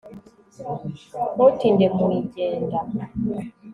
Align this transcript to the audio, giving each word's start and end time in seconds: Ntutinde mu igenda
Ntutinde 1.33 1.85
mu 1.95 2.07
igenda 2.19 2.77